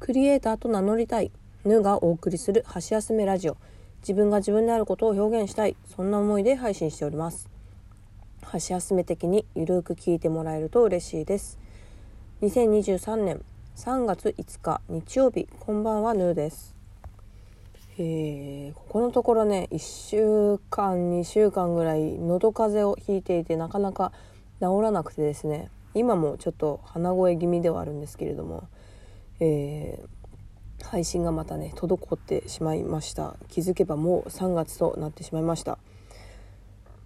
[0.00, 1.32] クリエイターと名乗りたい。
[1.64, 3.56] ヌがお送りする箸休めラジオ。
[4.00, 5.76] 自分が自分であることを表現したい。
[5.94, 7.50] そんな思いで配信しております。
[8.42, 11.58] 箸休め的にゆるく聞いてもらえると嬉しいです。
[12.42, 16.76] 2023年3月5日日曜日こんばんはヌです。
[17.98, 24.12] えー、ここのところね1週間2週間ぐらい喉風邪をひいていてなかなか
[24.60, 25.70] 治らなくてですね。
[25.94, 28.68] 今もちょっと鼻声気味ではあるんですけれども。
[29.40, 33.36] えー、配信がまたね滞ってしまいました。
[33.48, 35.78] 気づけばもう3月となってしまいました。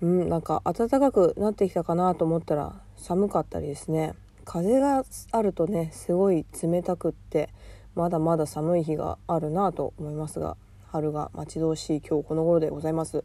[0.00, 4.14] うんなんか暖かくなってきたかなと思ったら寒かったりですね。
[4.44, 7.50] 風があるとねすごい冷たくって
[7.94, 10.56] まだまだ寒い日があるなと思いますが
[10.86, 13.24] 春が待ち遠しい今日この頃でございます。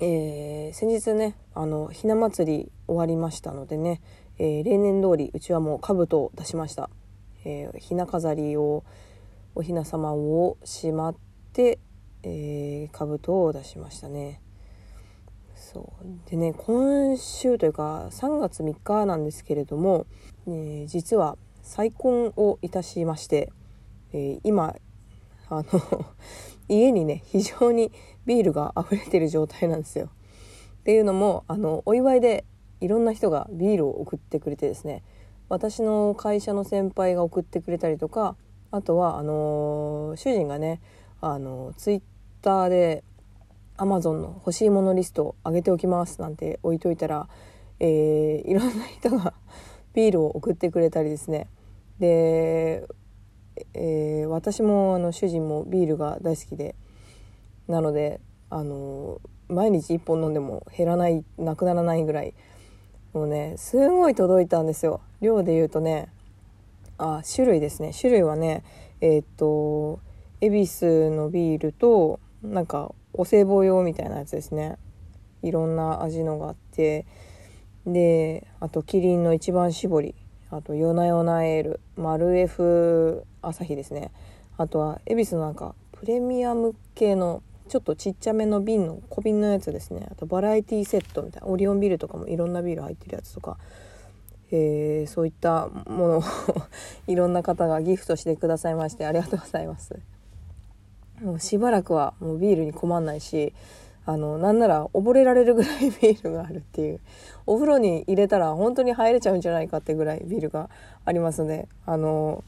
[0.00, 4.00] えー、先日ねあのひな祭り終わりましたのでね、
[4.38, 6.90] えー、例年通りうちはもう兜を出しました。
[7.48, 8.84] えー、ひな飾りを
[9.54, 11.16] おひな様をしまっ
[11.54, 11.78] て、
[12.22, 14.42] えー、兜を出しましたね。
[15.54, 20.06] そうでね今週というか3月3日なんですけれども、
[20.46, 23.50] えー、実は再婚をいたしまして、
[24.12, 24.76] えー、今
[25.48, 26.06] あの
[26.68, 27.90] 家にね非常に
[28.26, 30.10] ビールが溢れてる状態なんですよ。
[30.80, 32.44] っていうのもあのお祝いで
[32.82, 35.02] いろんな人がビールを送ってくれてですね
[35.48, 38.36] 私の会社の先輩が送ってくれたりとか
[38.70, 40.80] あとはあのー、主人がね
[41.20, 42.02] あのツイッ
[42.42, 43.02] ターで
[43.76, 47.28] アマゾンの欲しいものリストを上げておきますなんて置いといたら、
[47.80, 49.34] えー、いろんな人が
[49.94, 51.48] ビールを送ってくれたりですね。
[51.98, 52.86] で、
[53.74, 56.76] えー、私もあの主人もビールが大好きで
[57.66, 62.34] なのであの毎日1本飲んでも減らないなくならないぐらい
[63.12, 65.00] もうねすごい届いたんですよ。
[65.20, 66.08] 量で言うとね
[66.98, 67.92] あ種類ですね。
[67.98, 68.64] 種類はね
[69.00, 70.00] えー、っと
[70.40, 74.76] 恵比寿のビールとなんかお歳暮用みたいなやつですね。
[75.42, 77.06] いろんな味のがあって。
[77.86, 80.14] であとキリンの一番搾り。
[80.50, 81.80] あと夜な夜なエール。
[81.96, 84.10] マルエフ朝日ですね。
[84.56, 90.06] あとは恵比寿のなんかプレミアム系のちょっとちっちゃめの瓶の小瓶のやつですね。
[90.10, 93.58] あとバラエティセットみたいなオリオンビールとかもいろんなビール入ってるやつとか、
[94.50, 96.22] えー、そういったものを
[97.06, 99.98] いろんな方がギフトしてくださいましてありがとうございます。
[101.22, 103.52] もうしばらくはもうビールに困んないし
[104.06, 107.00] あのなんなら溺れられるぐらいビールがあるっていう
[107.44, 110.70] お風呂に入れたら本当に入れちゃうんじゃないかってぐらいビールが
[111.04, 112.42] ありますのであの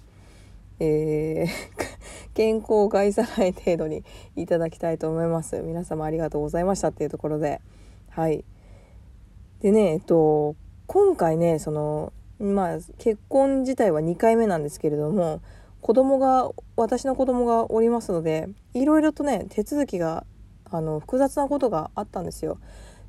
[0.79, 2.00] えー
[2.35, 4.05] 健康を害さない程度に
[4.37, 5.61] いただきたいと思います。
[5.61, 7.61] 皆様ありがとうございましたっていうところで。
[8.11, 8.45] はい。
[9.61, 15.43] でねえっと今回ねそのまあ結婚自体は2回目なんですけれども
[15.81, 20.25] 子供が私の子供がおりますのでいろいろとね手続きが
[20.71, 22.59] あの複雑なことがあったんですよ。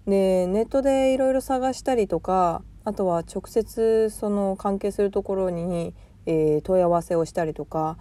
[0.05, 5.93] でネットでいろいろ探したりとかあとは直接その関係するところに、
[6.25, 7.97] えー、問い合わせをしたりとか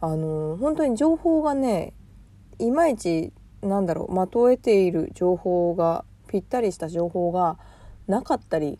[0.00, 1.92] あの本当に情報がね
[2.58, 7.58] いまいちなんだろうまとえている情報がぴったりした情報が
[8.06, 8.78] なかったり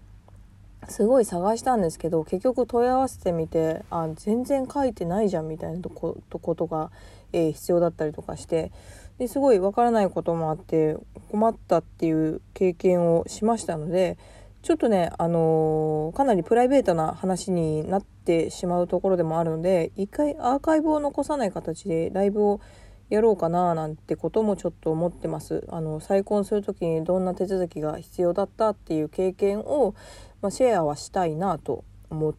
[0.89, 6.91] すごい探したんですけど結局問い合わせてみてあ全然書いてないじゃんみたいなとことが、
[7.33, 8.73] えー、必要だったりとかして
[9.19, 10.97] ですごいわからないこともあって
[11.31, 14.17] 困ったっていう経験をしましたので
[14.63, 22.61] ちょっとね、あのー、かなりプライベートな話になってしまうところでもあるので一回アーカイブを残さない形でライブを
[23.09, 25.67] やろうかななんてこともちょっと思ってます。
[25.69, 29.95] あの再婚する時にどんな手続きが必要だったっていう経験を、
[30.43, 32.35] まあ、シェアはしたいなと思っ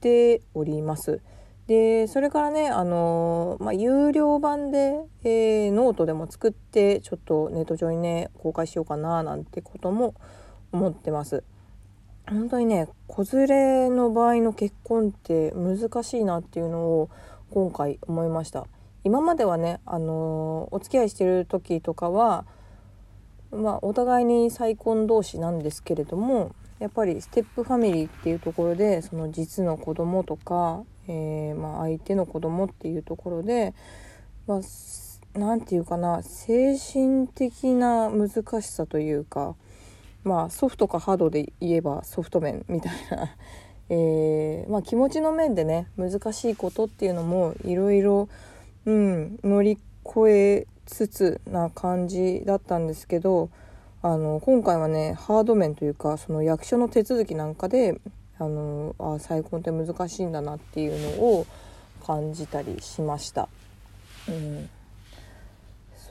[0.00, 1.20] ております。
[1.66, 10.14] でそれからね、あのまあ、有料版で、えー、ノートでも作ってちょっとネット上にね公開しようかななんてことも
[10.72, 11.42] 思ってます。
[12.26, 17.10] 本当にね子連れの場合の結婚って難しいなっていうのを
[17.50, 18.66] 今回思いました。
[19.04, 22.46] 今まではねあのお付き合いしてる時とかは
[23.52, 33.74] まあお互いに再婚同士なんですけれどもやっぱりステップファミリーっていうところでその実の子供とか、えー、まあ、相手の子供っていうところで
[34.46, 34.60] まあ
[35.38, 38.28] 何て言うかな精神的な難
[38.62, 39.54] しさというか
[40.24, 43.30] まあソフトかハードで言えばソフト面みたいな。
[43.90, 48.28] えー、まあ、気持ちの面でね難しいことっていうのもいろいろ、
[48.86, 53.50] 乗り越えつつな感じだったんですけど
[54.02, 58.00] あの今回はねハード面というかその役所の手続きなんかで
[58.38, 61.46] あのあ再婚って難しいんだなっていうのを
[62.06, 63.48] 感じたりしました。
[64.28, 64.68] うん。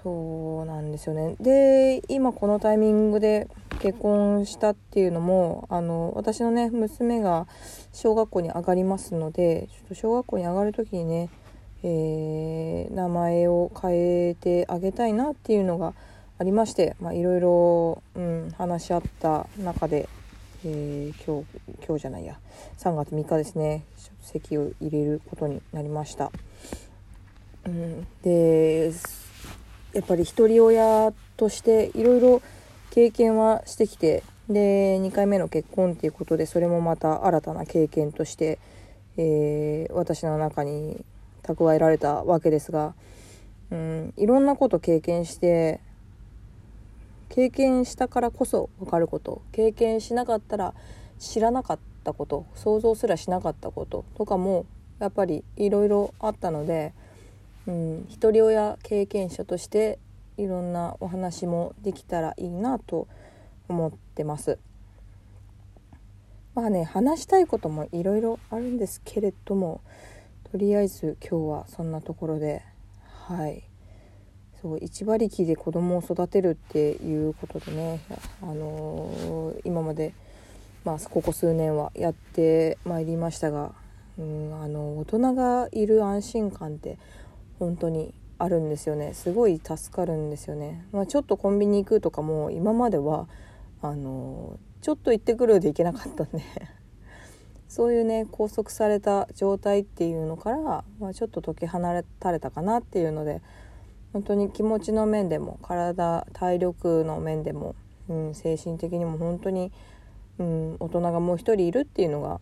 [0.03, 1.35] そうなんですよね。
[1.39, 3.47] で今このタイミングで
[3.83, 7.47] 結婚したっていうのもあの私のね娘が
[7.91, 11.29] 小学校に上がりますのでちょっと小学校に上がる時にね、
[11.83, 15.93] えー、名前を変えてあげたいなっていうのが
[16.39, 18.03] ありましていろいろ
[18.57, 20.07] 話し合った中で、
[20.63, 22.39] えー、今日今日じゃないや
[22.77, 23.83] 3月3日ですね
[24.21, 26.31] 籍を入れることになりました。
[27.65, 28.93] うん、で
[29.93, 32.41] やっぱり一人親としていろいろ
[32.93, 38.59] 経験はしてきてで2回目の結婚っていうことでそれもまた新たな経験として、
[39.17, 41.03] えー、私の中に
[41.41, 42.93] 蓄えられたわけですが、
[43.71, 45.79] うん、いろんなこと経験して
[47.29, 50.75] 経験したからこそ分かること経験しなかったら
[51.17, 54.67] 知らなかったこと想像すらしなかったこととかも
[54.99, 56.93] やっぱりいろいろあったので。
[57.65, 59.97] うん、一人親経験者として
[60.37, 63.07] いろんなお話もできたらいいなと
[63.67, 64.59] 思ってます。
[66.55, 69.81] まあね話したいこともいろいろあるんですけれども
[70.51, 72.61] とりあえず今日はそんなところで
[73.27, 73.63] はい
[74.63, 77.99] そう一馬力で子供を育てるっていうことでね、
[78.41, 80.13] あのー、今まで、
[80.85, 83.73] まあ、ここ数年はやってまいりましたが、
[84.17, 86.97] うん、あの大人がいる安心感って
[87.59, 89.13] 本当にあるんですよね。
[89.13, 93.27] すごい助かるんですよね、まあ、ちょっとコンビニ行くとかも今までは
[93.81, 96.43] あのちょっと行ってくるで行けなかったんで。
[97.67, 101.79] そういうね拘束された状態っていうのから、まあ、ちょっと解き放
[102.19, 103.41] たれたかなっていうので
[104.13, 107.73] 本当に気持ちの面でも体体力の面でも、
[108.07, 109.71] うん、精神的にも本当に、
[110.37, 112.39] うん、大人がもう一人いるっていうのが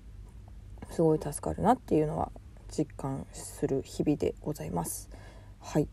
[0.90, 2.30] すごい助かるなっていうのは
[2.70, 5.10] 実感する日々でございます。
[5.62, 5.88] はい。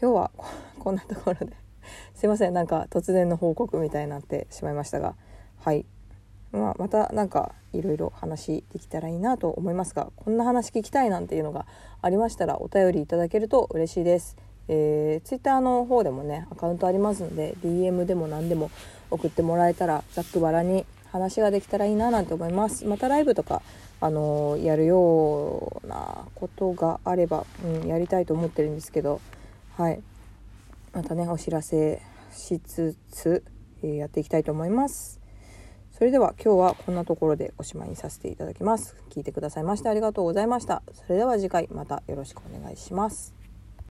[0.00, 0.30] 今日は
[0.78, 1.56] こんなところで。
[2.14, 5.14] すいませんなんか突然の報告みたいになってしまいましたが。
[5.58, 5.86] はい。
[6.52, 11.66] まあ、また何かいろいろ話できたらいいなと思いますがこんな話聞きたいなんていうのが
[12.00, 14.36] ありましたらお便りいただけると嬉しいです。
[14.68, 18.70] えー、Twitter の方でもねアカウントありますので DM でも何でも
[19.10, 22.84] 送ってもらえたらざっくばらに話ができたらいいななんて思います。
[22.84, 23.62] またライブとか
[24.00, 29.20] あのやるようなことがあれば、うん、やりたいと思ってるんですけど
[29.76, 30.02] はい。
[30.92, 32.00] またねお知らせ
[32.32, 33.44] しつつ、
[33.82, 35.20] えー、やっていきたいと思います。
[35.92, 38.96] それでは今日はこんなところでおしまいにさせていただきます。
[39.10, 40.82] 聞いてくださいましてありがとうございました。
[40.92, 43.35] それでは次回またよろしくお願いします。